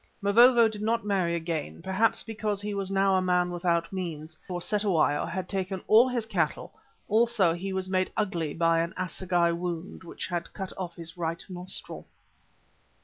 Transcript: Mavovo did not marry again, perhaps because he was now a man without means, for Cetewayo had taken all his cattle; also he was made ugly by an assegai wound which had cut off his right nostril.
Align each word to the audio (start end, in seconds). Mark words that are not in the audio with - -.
Mavovo 0.19 0.67
did 0.67 0.81
not 0.81 1.05
marry 1.05 1.35
again, 1.35 1.83
perhaps 1.83 2.23
because 2.23 2.59
he 2.59 2.73
was 2.73 2.89
now 2.89 3.13
a 3.13 3.21
man 3.21 3.51
without 3.51 3.93
means, 3.93 4.35
for 4.47 4.59
Cetewayo 4.59 5.27
had 5.27 5.47
taken 5.47 5.83
all 5.85 6.07
his 6.09 6.25
cattle; 6.25 6.73
also 7.07 7.53
he 7.53 7.71
was 7.71 7.87
made 7.87 8.11
ugly 8.17 8.51
by 8.55 8.79
an 8.79 8.95
assegai 8.97 9.51
wound 9.51 10.03
which 10.03 10.25
had 10.25 10.53
cut 10.53 10.73
off 10.75 10.95
his 10.95 11.17
right 11.17 11.43
nostril. 11.49 12.07